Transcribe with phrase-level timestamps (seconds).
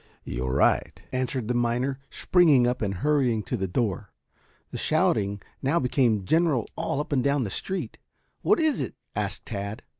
[0.23, 4.11] "You're right," answered the miner, springing up and hurrying to the door.
[4.71, 7.99] The shouting now became general all up and down the street.
[8.41, 9.83] "What is it?" asked Tad.